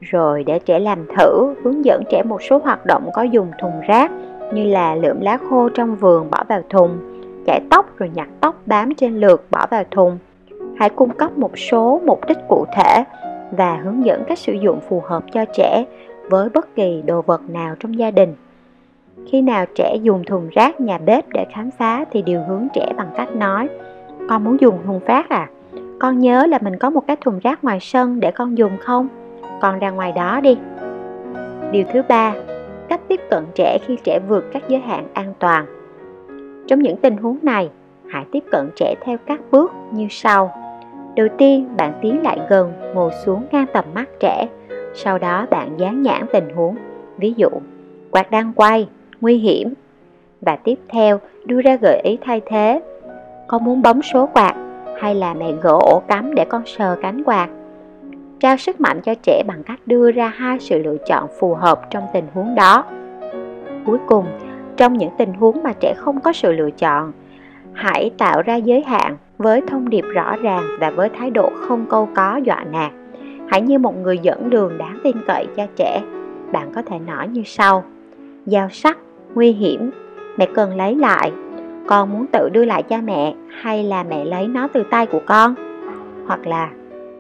Rồi 0.02 0.44
để 0.44 0.60
trẻ 0.60 0.80
làm 0.80 1.08
thử, 1.18 1.54
hướng 1.64 1.86
dẫn 1.86 2.04
trẻ 2.10 2.24
một 2.24 2.44
số 2.44 2.58
hoạt 2.64 2.86
động 2.86 3.10
có 3.14 3.22
dùng 3.22 3.52
thùng 3.62 3.82
rác 3.88 4.12
như 4.54 4.64
là 4.64 4.96
lượm 4.96 5.22
lá 5.22 5.38
khô 5.50 5.70
trong 5.70 5.96
vườn 5.96 6.32
bỏ 6.32 6.44
vào 6.50 6.62
thùng, 6.70 6.98
chải 7.46 7.62
tóc 7.70 7.98
rồi 7.98 8.10
nhặt 8.14 8.28
tóc 8.42 8.56
bám 8.66 8.96
trên 8.96 9.20
lượt 9.20 9.46
bỏ 9.52 9.68
vào 9.72 9.84
thùng 9.92 10.18
hãy 10.82 10.90
cung 10.90 11.10
cấp 11.10 11.38
một 11.38 11.58
số 11.58 12.02
mục 12.06 12.28
đích 12.28 12.38
cụ 12.48 12.66
thể 12.76 13.04
và 13.52 13.76
hướng 13.84 14.06
dẫn 14.06 14.24
cách 14.28 14.38
sử 14.38 14.54
dụng 14.54 14.80
phù 14.90 15.04
hợp 15.06 15.24
cho 15.32 15.46
trẻ 15.46 15.86
với 16.30 16.50
bất 16.50 16.76
kỳ 16.76 17.02
đồ 17.06 17.22
vật 17.22 17.42
nào 17.50 17.76
trong 17.80 17.98
gia 17.98 18.12
đình. 18.12 18.36
Khi 19.32 19.42
nào 19.42 19.66
trẻ 19.76 19.96
dùng 20.02 20.24
thùng 20.24 20.50
rác 20.52 20.82
nhà 20.82 20.98
bếp 20.98 21.30
để 21.30 21.46
khám 21.54 21.72
phá 21.72 22.06
thì 22.12 22.22
điều 22.22 22.42
hướng 22.48 22.68
trẻ 22.74 22.94
bằng 22.98 23.08
cách 23.18 23.36
nói, 23.36 23.70
con 24.30 24.44
muốn 24.44 24.58
dùng 24.60 24.80
thùng 24.86 25.00
rác 25.06 25.30
à? 25.30 25.50
Con 26.00 26.20
nhớ 26.20 26.46
là 26.46 26.60
mình 26.62 26.78
có 26.80 26.90
một 26.90 27.08
cái 27.08 27.16
thùng 27.16 27.40
rác 27.40 27.64
ngoài 27.64 27.80
sân 27.82 28.20
để 28.20 28.32
con 28.32 28.58
dùng 28.58 28.78
không? 28.78 29.08
Con 29.62 29.80
ra 29.80 29.90
ngoài 29.90 30.12
đó 30.12 30.42
đi. 30.42 30.58
Điều 31.72 31.84
thứ 31.94 32.02
ba, 32.10 32.34
cách 32.90 33.02
tiếp 33.08 33.22
cận 33.30 33.44
trẻ 33.56 33.78
khi 33.88 33.98
trẻ 34.04 34.20
vượt 34.28 34.46
các 34.54 34.64
giới 34.68 34.80
hạn 34.80 35.08
an 35.14 35.34
toàn. 35.40 35.66
Trong 36.68 36.82
những 36.82 36.98
tình 36.98 37.18
huống 37.18 37.38
này, 37.42 37.70
hãy 38.08 38.26
tiếp 38.32 38.44
cận 38.52 38.70
trẻ 38.76 38.96
theo 39.02 39.18
các 39.26 39.40
bước 39.52 39.72
như 39.92 40.08
sau. 40.10 40.61
Đầu 41.16 41.28
tiên, 41.38 41.68
bạn 41.78 41.94
tiến 42.02 42.22
lại 42.24 42.40
gần, 42.50 42.74
ngồi 42.94 43.12
xuống 43.26 43.46
ngang 43.52 43.66
tầm 43.74 43.86
mắt 43.94 44.10
trẻ. 44.20 44.48
Sau 44.94 45.18
đó 45.18 45.46
bạn 45.50 45.70
dán 45.78 46.02
nhãn 46.02 46.26
tình 46.34 46.50
huống. 46.56 46.76
Ví 47.18 47.34
dụ, 47.38 47.50
quạt 48.12 48.32
đang 48.32 48.54
quay, 48.54 48.88
nguy 49.22 49.38
hiểm. 49.38 49.74
Và 50.42 50.56
tiếp 50.56 50.80
theo, 50.90 51.20
đưa 51.46 51.62
ra 51.62 51.76
gợi 51.76 52.02
ý 52.04 52.18
thay 52.22 52.42
thế. 52.46 52.82
Con 53.48 53.64
muốn 53.64 53.82
bấm 53.82 54.02
số 54.02 54.30
quạt 54.34 54.56
hay 55.02 55.16
là 55.16 55.34
mẹ 55.34 55.52
gỡ 55.62 55.78
ổ 55.82 56.02
cắm 56.08 56.36
để 56.36 56.46
con 56.46 56.64
sờ 56.66 56.98
cánh 57.02 57.24
quạt? 57.24 57.50
Trao 58.40 58.58
sức 58.58 58.82
mạnh 58.82 59.02
cho 59.02 59.16
trẻ 59.24 59.44
bằng 59.48 59.64
cách 59.64 59.80
đưa 59.86 60.12
ra 60.12 60.28
hai 60.28 60.60
sự 60.60 60.84
lựa 60.84 60.98
chọn 61.08 61.28
phù 61.40 61.54
hợp 61.54 61.90
trong 61.90 62.04
tình 62.14 62.26
huống 62.34 62.56
đó. 62.56 62.86
Cuối 63.86 63.98
cùng, 64.08 64.26
trong 64.78 64.94
những 64.94 65.12
tình 65.18 65.34
huống 65.34 65.64
mà 65.64 65.74
trẻ 65.80 65.94
không 65.98 66.22
có 66.22 66.34
sự 66.34 66.52
lựa 66.52 66.72
chọn, 66.72 67.12
hãy 67.74 68.12
tạo 68.18 68.42
ra 68.42 68.56
giới 68.56 68.82
hạn 68.82 69.18
với 69.42 69.62
thông 69.68 69.90
điệp 69.90 70.06
rõ 70.14 70.36
ràng 70.36 70.64
và 70.80 70.90
với 70.90 71.10
thái 71.10 71.30
độ 71.30 71.52
không 71.56 71.86
câu 71.90 72.10
có 72.16 72.40
dọa 72.44 72.64
nạt. 72.72 72.92
Hãy 73.48 73.62
như 73.62 73.80
một 73.80 73.98
người 73.98 74.18
dẫn 74.18 74.50
đường 74.50 74.78
đáng 74.78 75.00
tin 75.04 75.16
cậy 75.28 75.48
cho 75.56 75.66
trẻ. 75.76 76.02
Bạn 76.52 76.72
có 76.76 76.82
thể 76.82 77.00
nói 77.00 77.28
như 77.28 77.44
sau. 77.46 77.84
Dao 78.46 78.70
sắc, 78.70 78.98
nguy 79.34 79.52
hiểm, 79.52 79.92
mẹ 80.38 80.48
cần 80.54 80.78
lấy 80.78 80.96
lại. 80.96 81.32
Con 81.88 82.12
muốn 82.12 82.26
tự 82.28 82.50
đưa 82.50 82.66
lại 82.66 82.84
cho 82.84 82.98
mẹ 83.04 83.36
hay 83.62 83.84
là 83.84 84.04
mẹ 84.04 84.26
lấy 84.26 84.48
nó 84.48 84.68
từ 84.74 84.84
tay 84.84 85.06
của 85.06 85.22
con? 85.26 85.56
Hoặc 86.28 86.48
là 86.48 86.70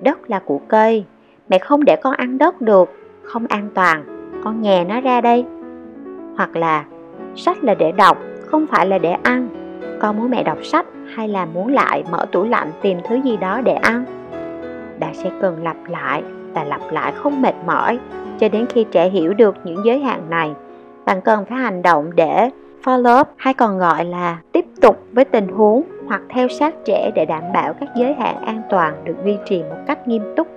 đất 0.01 0.29
là 0.29 0.39
của 0.39 0.59
cây, 0.67 1.05
mẹ 1.49 1.57
không 1.57 1.85
để 1.85 1.95
con 2.03 2.13
ăn 2.13 2.37
đất 2.37 2.61
được, 2.61 2.89
không 3.23 3.47
an 3.47 3.69
toàn, 3.73 4.03
con 4.43 4.61
nhè 4.61 4.83
nó 4.83 5.01
ra 5.01 5.21
đây. 5.21 5.45
Hoặc 6.37 6.55
là 6.55 6.85
sách 7.35 7.63
là 7.63 7.73
để 7.75 7.91
đọc, 7.91 8.17
không 8.45 8.67
phải 8.67 8.85
là 8.85 8.97
để 8.97 9.11
ăn. 9.23 9.47
Con 9.99 10.17
muốn 10.17 10.29
mẹ 10.29 10.43
đọc 10.43 10.57
sách 10.65 10.85
hay 11.15 11.27
là 11.27 11.45
muốn 11.45 11.67
lại 11.67 12.03
mở 12.11 12.25
tủ 12.31 12.43
lạnh 12.43 12.71
tìm 12.81 12.97
thứ 13.09 13.15
gì 13.15 13.37
đó 13.37 13.61
để 13.61 13.73
ăn? 13.73 14.05
Bạn 14.99 15.13
sẽ 15.13 15.31
cần 15.41 15.63
lặp 15.63 15.77
lại 15.87 16.23
và 16.53 16.63
lặp 16.63 16.81
lại 16.91 17.11
không 17.15 17.41
mệt 17.41 17.55
mỏi 17.65 17.99
cho 18.39 18.49
đến 18.49 18.65
khi 18.69 18.85
trẻ 18.91 19.09
hiểu 19.09 19.33
được 19.33 19.55
những 19.63 19.85
giới 19.85 19.99
hạn 19.99 20.29
này. 20.29 20.51
Bạn 21.05 21.21
cần 21.21 21.45
phải 21.45 21.57
hành 21.57 21.81
động 21.81 22.15
để 22.15 22.49
follow 22.83 23.21
up 23.21 23.27
hay 23.37 23.53
còn 23.53 23.79
gọi 23.79 24.05
là 24.05 24.37
tiếp 24.51 24.65
tục 24.81 24.99
với 25.11 25.25
tình 25.25 25.47
huống 25.47 25.83
hoặc 26.07 26.21
theo 26.29 26.47
sát 26.47 26.75
trẻ 26.85 27.11
để 27.15 27.25
đảm 27.25 27.43
bảo 27.53 27.73
các 27.73 27.89
giới 27.95 28.13
hạn 28.13 28.35
an 28.45 28.61
toàn 28.69 28.93
được 29.03 29.15
duy 29.25 29.37
trì 29.45 29.63
một 29.63 29.77
cách 29.87 30.07
nghiêm 30.07 30.23
túc. 30.35 30.47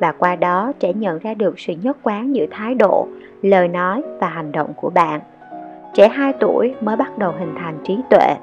Và 0.00 0.12
qua 0.12 0.36
đó 0.36 0.72
trẻ 0.78 0.92
nhận 0.92 1.18
ra 1.18 1.34
được 1.34 1.58
sự 1.58 1.74
nhất 1.82 1.96
quán 2.02 2.34
giữa 2.34 2.46
thái 2.50 2.74
độ, 2.74 3.08
lời 3.42 3.68
nói 3.68 4.02
và 4.20 4.26
hành 4.26 4.52
động 4.52 4.72
của 4.76 4.90
bạn. 4.90 5.20
Trẻ 5.94 6.08
2 6.08 6.32
tuổi 6.32 6.74
mới 6.80 6.96
bắt 6.96 7.18
đầu 7.18 7.32
hình 7.38 7.54
thành 7.58 7.74
trí 7.84 7.98
tuệ 8.10 8.34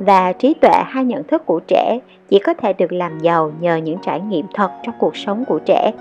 và 0.00 0.32
trí 0.32 0.54
tuệ 0.54 0.82
hay 0.86 1.04
nhận 1.04 1.24
thức 1.24 1.46
của 1.46 1.60
trẻ 1.66 1.98
chỉ 2.28 2.38
có 2.38 2.54
thể 2.54 2.72
được 2.72 2.92
làm 2.92 3.18
giàu 3.18 3.52
nhờ 3.60 3.76
những 3.76 3.98
trải 4.02 4.20
nghiệm 4.20 4.46
thật 4.54 4.70
trong 4.82 4.94
cuộc 4.98 5.16
sống 5.16 5.44
của 5.44 5.58
trẻ, 5.58 5.92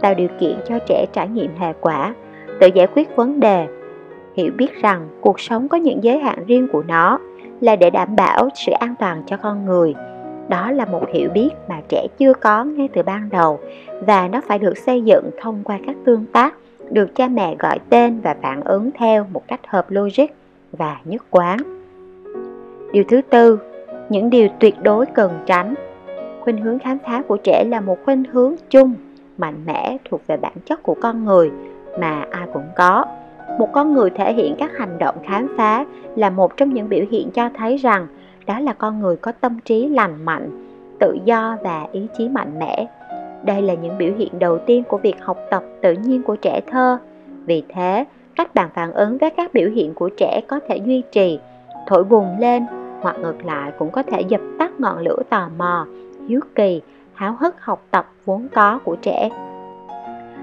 tạo 0.00 0.14
điều 0.14 0.28
kiện 0.40 0.56
cho 0.68 0.78
trẻ 0.86 1.06
trải 1.12 1.28
nghiệm 1.28 1.50
hệ 1.58 1.72
quả, 1.80 2.14
tự 2.60 2.66
giải 2.74 2.86
quyết 2.94 3.16
vấn 3.16 3.40
đề, 3.40 3.66
hiểu 4.36 4.52
biết 4.56 4.82
rằng 4.82 5.08
cuộc 5.20 5.40
sống 5.40 5.68
có 5.68 5.76
những 5.76 6.04
giới 6.04 6.18
hạn 6.18 6.44
riêng 6.46 6.68
của 6.72 6.82
nó 6.82 7.18
là 7.60 7.76
để 7.76 7.90
đảm 7.90 8.16
bảo 8.16 8.48
sự 8.54 8.72
an 8.72 8.94
toàn 8.98 9.22
cho 9.26 9.36
con 9.36 9.64
người. 9.64 9.94
Đó 10.48 10.70
là 10.70 10.84
một 10.84 11.02
hiểu 11.12 11.30
biết 11.34 11.50
mà 11.68 11.80
trẻ 11.88 12.06
chưa 12.18 12.34
có 12.34 12.64
ngay 12.64 12.88
từ 12.94 13.02
ban 13.02 13.28
đầu 13.30 13.60
và 14.06 14.28
nó 14.28 14.40
phải 14.46 14.58
được 14.58 14.78
xây 14.78 15.02
dựng 15.02 15.30
thông 15.40 15.62
qua 15.64 15.78
các 15.86 15.96
tương 16.04 16.26
tác 16.26 16.54
được 16.90 17.14
cha 17.14 17.28
mẹ 17.28 17.56
gọi 17.58 17.78
tên 17.90 18.20
và 18.20 18.36
phản 18.42 18.60
ứng 18.64 18.90
theo 18.98 19.26
một 19.32 19.42
cách 19.48 19.60
hợp 19.68 19.90
logic 19.90 20.26
và 20.72 20.96
nhất 21.04 21.24
quán 21.30 21.81
điều 22.92 23.04
thứ 23.08 23.20
tư, 23.30 23.58
những 24.08 24.30
điều 24.30 24.48
tuyệt 24.60 24.74
đối 24.82 25.06
cần 25.06 25.32
tránh. 25.46 25.74
Khuynh 26.40 26.56
hướng 26.56 26.78
khám 26.78 26.98
phá 26.98 27.22
của 27.28 27.36
trẻ 27.36 27.64
là 27.64 27.80
một 27.80 27.98
khuynh 28.04 28.24
hướng 28.32 28.54
chung, 28.70 28.94
mạnh 29.38 29.54
mẽ 29.66 29.96
thuộc 30.10 30.20
về 30.26 30.36
bản 30.36 30.52
chất 30.66 30.82
của 30.82 30.96
con 31.00 31.24
người 31.24 31.50
mà 32.00 32.24
ai 32.30 32.46
cũng 32.52 32.66
có. 32.76 33.04
Một 33.58 33.68
con 33.72 33.94
người 33.94 34.10
thể 34.10 34.32
hiện 34.32 34.54
các 34.58 34.70
hành 34.78 34.98
động 34.98 35.16
khám 35.24 35.54
phá 35.56 35.84
là 36.16 36.30
một 36.30 36.56
trong 36.56 36.74
những 36.74 36.88
biểu 36.88 37.04
hiện 37.10 37.30
cho 37.30 37.48
thấy 37.58 37.76
rằng 37.76 38.06
đó 38.46 38.60
là 38.60 38.72
con 38.72 39.00
người 39.00 39.16
có 39.16 39.32
tâm 39.32 39.58
trí 39.64 39.88
lành 39.88 40.24
mạnh, 40.24 40.50
tự 41.00 41.16
do 41.24 41.56
và 41.62 41.86
ý 41.92 42.06
chí 42.18 42.28
mạnh 42.28 42.58
mẽ. 42.58 42.86
Đây 43.44 43.62
là 43.62 43.74
những 43.74 43.98
biểu 43.98 44.12
hiện 44.18 44.38
đầu 44.38 44.58
tiên 44.58 44.82
của 44.88 44.98
việc 44.98 45.16
học 45.20 45.38
tập 45.50 45.62
tự 45.82 45.92
nhiên 45.92 46.22
của 46.22 46.36
trẻ 46.36 46.60
thơ. 46.66 46.98
Vì 47.46 47.62
thế, 47.68 48.04
cách 48.36 48.54
bạn 48.54 48.68
phản 48.74 48.92
ứng 48.92 49.18
với 49.18 49.30
các 49.30 49.52
biểu 49.52 49.70
hiện 49.70 49.94
của 49.94 50.10
trẻ 50.16 50.40
có 50.48 50.60
thể 50.68 50.76
duy 50.76 51.02
trì, 51.12 51.38
thổi 51.86 52.04
bùng 52.04 52.38
lên 52.38 52.66
hoặc 53.02 53.16
ngược 53.18 53.44
lại 53.44 53.72
cũng 53.78 53.90
có 53.90 54.02
thể 54.02 54.20
dập 54.20 54.40
tắt 54.58 54.80
ngọn 54.80 54.98
lửa 54.98 55.22
tò 55.30 55.48
mò 55.58 55.86
hiếu 56.28 56.40
kỳ 56.54 56.82
háo 57.14 57.36
hức 57.40 57.60
học 57.60 57.86
tập 57.90 58.12
vốn 58.24 58.48
có 58.54 58.78
của 58.84 58.96
trẻ 59.02 59.30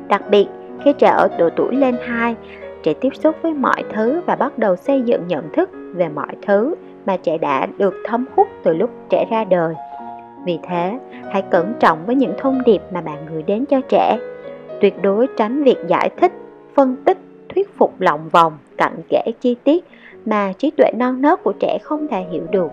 đặc 0.08 0.22
biệt 0.30 0.48
khi 0.84 0.94
trẻ 0.94 1.08
ở 1.08 1.28
độ 1.38 1.50
tuổi 1.56 1.76
lên 1.76 1.98
2 2.02 2.36
trẻ 2.84 2.94
tiếp 2.94 3.10
xúc 3.16 3.36
với 3.42 3.54
mọi 3.54 3.84
thứ 3.94 4.22
và 4.26 4.36
bắt 4.36 4.58
đầu 4.58 4.76
xây 4.76 5.02
dựng 5.02 5.28
nhận 5.28 5.50
thức 5.54 5.70
về 5.94 6.10
mọi 6.10 6.36
thứ 6.42 6.76
mà 7.06 7.18
trẻ 7.18 7.38
đã 7.38 7.68
được 7.78 7.94
thấm 8.06 8.26
hút 8.36 8.48
từ 8.64 8.74
lúc 8.74 8.90
trẻ 9.10 9.26
ra 9.32 9.44
đời. 9.44 9.76
Vì 10.46 10.60
thế, 10.64 11.00
hãy 11.32 11.42
cẩn 11.42 11.74
trọng 11.80 12.06
với 12.06 12.16
những 12.16 12.34
thông 12.38 12.62
điệp 12.66 12.82
mà 12.92 13.02
bạn 13.02 13.26
gửi 13.32 13.44
đến 13.44 13.66
cho 13.66 13.82
trẻ. 13.90 14.18
Tuyệt 14.82 15.02
đối 15.02 15.28
tránh 15.38 15.64
việc 15.64 15.78
giải 15.88 16.10
thích, 16.18 16.32
phân 16.76 16.96
tích, 17.06 17.18
thuyết 17.50 17.78
phục 17.78 18.02
lòng 18.02 18.30
vòng, 18.30 18.58
cặn 18.78 18.94
kẽ 19.10 19.24
chi 19.42 19.56
tiết 19.64 19.86
mà 20.26 20.54
trí 20.58 20.72
tuệ 20.72 20.92
non 20.98 21.22
nớt 21.22 21.44
của 21.44 21.54
trẻ 21.60 21.78
không 21.84 22.08
thể 22.08 22.26
hiểu 22.32 22.44
được. 22.52 22.72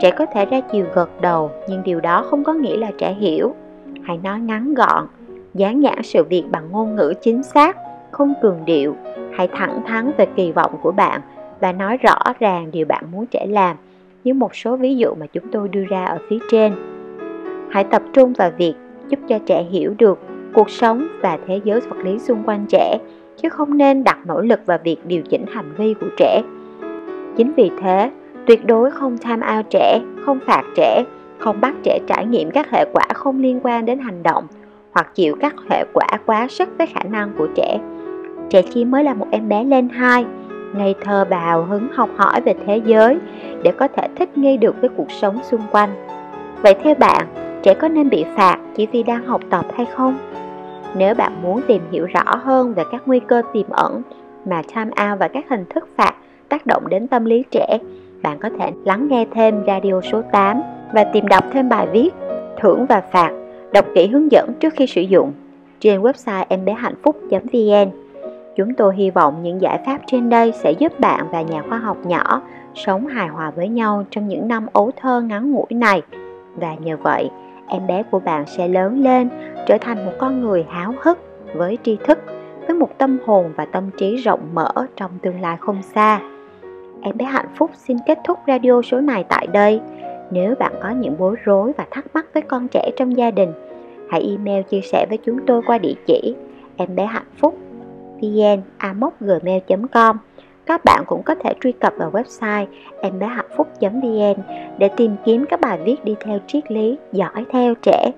Trẻ 0.00 0.10
có 0.10 0.26
thể 0.26 0.44
ra 0.44 0.60
chiều 0.72 0.86
gật 0.94 1.20
đầu, 1.20 1.50
nhưng 1.68 1.82
điều 1.82 2.00
đó 2.00 2.24
không 2.30 2.44
có 2.44 2.52
nghĩa 2.54 2.76
là 2.76 2.90
trẻ 2.98 3.12
hiểu. 3.12 3.54
Hãy 4.02 4.18
nói 4.22 4.40
ngắn 4.40 4.74
gọn, 4.74 5.06
dán 5.54 5.80
nhãn 5.80 6.02
sự 6.02 6.24
việc 6.24 6.44
bằng 6.50 6.68
ngôn 6.70 6.96
ngữ 6.96 7.14
chính 7.22 7.42
xác, 7.42 7.76
không 8.10 8.34
cường 8.42 8.64
điệu. 8.64 8.94
Hãy 9.36 9.48
thẳng 9.48 9.82
thắn 9.86 10.10
về 10.16 10.26
kỳ 10.36 10.52
vọng 10.52 10.72
của 10.82 10.92
bạn 10.92 11.20
và 11.60 11.72
nói 11.72 11.96
rõ 11.96 12.18
ràng 12.38 12.70
điều 12.70 12.86
bạn 12.86 13.04
muốn 13.12 13.26
trẻ 13.26 13.46
làm 13.48 13.76
như 14.24 14.34
một 14.34 14.56
số 14.56 14.76
ví 14.76 14.96
dụ 14.96 15.14
mà 15.14 15.26
chúng 15.26 15.44
tôi 15.52 15.68
đưa 15.68 15.84
ra 15.88 16.04
ở 16.04 16.18
phía 16.28 16.38
trên 16.50 16.72
hãy 17.70 17.84
tập 17.84 18.02
trung 18.12 18.32
vào 18.32 18.50
việc 18.58 18.74
giúp 19.08 19.20
cho 19.28 19.38
trẻ 19.46 19.62
hiểu 19.62 19.94
được 19.98 20.18
cuộc 20.54 20.70
sống 20.70 21.06
và 21.22 21.38
thế 21.46 21.60
giới 21.64 21.80
vật 21.80 21.96
lý 22.04 22.18
xung 22.18 22.42
quanh 22.46 22.66
trẻ 22.68 22.98
chứ 23.42 23.48
không 23.48 23.78
nên 23.78 24.04
đặt 24.04 24.18
nỗ 24.26 24.40
lực 24.40 24.66
vào 24.66 24.78
việc 24.84 24.96
điều 25.06 25.22
chỉnh 25.22 25.44
hành 25.52 25.74
vi 25.76 25.94
của 26.00 26.06
trẻ 26.16 26.42
chính 27.36 27.52
vì 27.56 27.70
thế 27.80 28.10
tuyệt 28.46 28.66
đối 28.66 28.90
không 28.90 29.18
tham 29.18 29.40
ao 29.40 29.62
trẻ 29.62 30.00
không 30.26 30.38
phạt 30.46 30.62
trẻ 30.76 31.04
không 31.38 31.60
bắt 31.60 31.74
trẻ 31.82 31.98
trải 32.06 32.26
nghiệm 32.26 32.50
các 32.50 32.70
hệ 32.70 32.84
quả 32.92 33.06
không 33.14 33.40
liên 33.40 33.60
quan 33.62 33.84
đến 33.84 33.98
hành 33.98 34.22
động 34.22 34.46
hoặc 34.92 35.14
chịu 35.14 35.36
các 35.40 35.54
hệ 35.70 35.84
quả 35.94 36.08
quá 36.26 36.48
sức 36.48 36.68
với 36.78 36.86
khả 36.86 37.02
năng 37.02 37.32
của 37.38 37.48
trẻ 37.54 37.78
trẻ 38.50 38.62
chỉ 38.62 38.84
mới 38.84 39.04
là 39.04 39.14
một 39.14 39.26
em 39.30 39.48
bé 39.48 39.64
lên 39.64 39.88
hai 39.88 40.24
ngây 40.74 40.94
thơ 41.00 41.26
và 41.30 41.38
hào 41.38 41.64
hứng 41.64 41.88
học 41.92 42.10
hỏi 42.16 42.40
về 42.40 42.54
thế 42.66 42.80
giới 42.86 43.18
để 43.62 43.72
có 43.72 43.88
thể 43.88 44.08
thích 44.16 44.38
nghi 44.38 44.56
được 44.56 44.80
với 44.80 44.90
cuộc 44.96 45.10
sống 45.10 45.38
xung 45.42 45.60
quanh. 45.70 45.90
Vậy 46.62 46.74
theo 46.84 46.94
bạn, 46.94 47.26
trẻ 47.62 47.74
có 47.74 47.88
nên 47.88 48.08
bị 48.08 48.24
phạt 48.36 48.58
chỉ 48.76 48.86
vì 48.92 49.02
đang 49.02 49.26
học 49.26 49.40
tập 49.50 49.66
hay 49.76 49.86
không? 49.94 50.18
Nếu 50.96 51.14
bạn 51.14 51.42
muốn 51.42 51.60
tìm 51.68 51.82
hiểu 51.90 52.06
rõ 52.06 52.36
hơn 52.42 52.74
về 52.74 52.82
các 52.92 53.02
nguy 53.06 53.20
cơ 53.20 53.42
tiềm 53.52 53.70
ẩn 53.70 54.02
mà 54.44 54.62
time 54.74 55.10
out 55.10 55.18
và 55.18 55.28
các 55.28 55.44
hình 55.48 55.64
thức 55.70 55.88
phạt 55.96 56.14
tác 56.48 56.66
động 56.66 56.88
đến 56.88 57.08
tâm 57.08 57.24
lý 57.24 57.44
trẻ, 57.50 57.78
bạn 58.22 58.38
có 58.38 58.50
thể 58.58 58.72
lắng 58.84 59.08
nghe 59.10 59.26
thêm 59.34 59.64
radio 59.66 60.00
số 60.12 60.22
8 60.32 60.60
và 60.92 61.04
tìm 61.04 61.26
đọc 61.26 61.44
thêm 61.52 61.68
bài 61.68 61.86
viết 61.92 62.10
Thưởng 62.60 62.86
và 62.88 63.00
phạt, 63.00 63.30
đọc 63.72 63.84
kỹ 63.94 64.06
hướng 64.06 64.32
dẫn 64.32 64.52
trước 64.60 64.74
khi 64.76 64.86
sử 64.86 65.00
dụng 65.00 65.32
trên 65.80 66.02
website 66.02 66.44
em 66.48 66.64
bé 66.64 66.72
hạnh 66.72 66.94
phúc.vn. 67.02 67.90
Chúng 68.56 68.74
tôi 68.74 68.96
hy 68.96 69.10
vọng 69.10 69.42
những 69.42 69.60
giải 69.60 69.80
pháp 69.86 69.98
trên 70.06 70.28
đây 70.28 70.52
sẽ 70.52 70.72
giúp 70.72 71.00
bạn 71.00 71.26
và 71.32 71.42
nhà 71.42 71.62
khoa 71.68 71.78
học 71.78 71.96
nhỏ 72.06 72.42
sống 72.74 73.06
hài 73.06 73.28
hòa 73.28 73.50
với 73.50 73.68
nhau 73.68 74.04
trong 74.10 74.28
những 74.28 74.48
năm 74.48 74.66
ấu 74.72 74.90
thơ 74.96 75.20
ngắn 75.20 75.52
ngủi 75.52 75.66
này. 75.70 76.02
Và 76.54 76.74
nhờ 76.74 76.96
vậy, 77.02 77.30
em 77.68 77.86
bé 77.86 78.02
của 78.10 78.18
bạn 78.18 78.44
sẽ 78.46 78.68
lớn 78.68 79.02
lên, 79.02 79.28
trở 79.68 79.78
thành 79.78 80.04
một 80.04 80.12
con 80.18 80.40
người 80.40 80.66
háo 80.68 80.94
hức 81.00 81.18
với 81.54 81.78
tri 81.82 81.96
thức, 82.04 82.18
với 82.66 82.76
một 82.76 82.98
tâm 82.98 83.18
hồn 83.26 83.52
và 83.56 83.64
tâm 83.64 83.90
trí 83.98 84.16
rộng 84.16 84.40
mở 84.52 84.72
trong 84.96 85.10
tương 85.22 85.40
lai 85.40 85.56
không 85.60 85.82
xa. 85.82 86.20
Em 87.02 87.16
bé 87.16 87.24
hạnh 87.24 87.48
phúc 87.56 87.70
xin 87.74 87.96
kết 88.06 88.18
thúc 88.24 88.38
radio 88.46 88.82
số 88.82 89.00
này 89.00 89.24
tại 89.28 89.46
đây. 89.46 89.80
Nếu 90.30 90.54
bạn 90.54 90.72
có 90.82 90.90
những 90.90 91.18
bối 91.18 91.36
rối 91.44 91.72
và 91.76 91.86
thắc 91.90 92.04
mắc 92.14 92.26
với 92.34 92.42
con 92.42 92.68
trẻ 92.68 92.90
trong 92.96 93.16
gia 93.16 93.30
đình, 93.30 93.52
hãy 94.10 94.22
email 94.22 94.62
chia 94.62 94.80
sẻ 94.80 95.06
với 95.08 95.18
chúng 95.24 95.46
tôi 95.46 95.62
qua 95.66 95.78
địa 95.78 95.94
chỉ 96.06 96.34
em 96.76 96.96
bé 96.96 97.04
hạnh 97.04 97.30
phúc 97.38 97.58
vn.gmail.com 98.20 100.16
Các 100.66 100.84
bạn 100.84 101.04
cũng 101.06 101.22
có 101.22 101.34
thể 101.34 101.54
truy 101.60 101.72
cập 101.72 101.92
vào 101.96 102.10
website 102.10 102.66
em 103.00 103.18
bé 103.18 103.26
hạnh 103.26 103.48
phúc.vn 103.56 104.42
để 104.78 104.88
tìm 104.96 105.16
kiếm 105.24 105.44
các 105.50 105.60
bài 105.60 105.78
viết 105.84 106.04
đi 106.04 106.14
theo 106.20 106.38
triết 106.46 106.70
lý 106.70 106.98
giỏi 107.12 107.44
theo 107.50 107.74
trẻ 107.82 108.10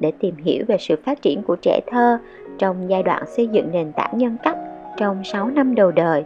để 0.00 0.12
tìm 0.20 0.34
hiểu 0.36 0.64
về 0.68 0.76
sự 0.80 0.96
phát 1.04 1.22
triển 1.22 1.42
của 1.42 1.56
trẻ 1.56 1.80
thơ 1.86 2.18
trong 2.58 2.90
giai 2.90 3.02
đoạn 3.02 3.22
xây 3.36 3.46
dựng 3.46 3.70
nền 3.72 3.92
tảng 3.92 4.18
nhân 4.18 4.36
cách 4.42 4.58
trong 4.96 5.24
6 5.24 5.48
năm 5.48 5.74
đầu 5.74 5.90
đời. 5.90 6.24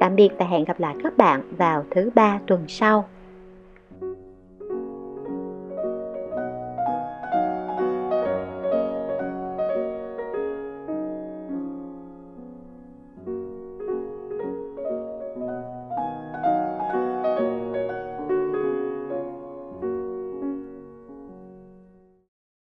Tạm 0.00 0.16
biệt 0.16 0.30
và 0.38 0.46
hẹn 0.46 0.64
gặp 0.64 0.80
lại 0.80 0.94
các 1.02 1.16
bạn 1.16 1.42
vào 1.56 1.84
thứ 1.90 2.10
ba 2.14 2.40
tuần 2.46 2.64
sau. 2.68 3.08